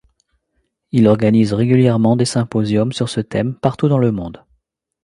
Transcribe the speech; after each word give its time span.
Il 0.91 1.07
organise 1.07 1.53
régulièrement 1.53 2.15
des 2.15 2.25
symposiums 2.25 2.91
sur 2.91 3.07
ce 3.07 3.19
thème 3.21 3.53
partout 3.53 3.87
dans 3.87 3.99
le 3.99 4.11
monde. 4.11 4.43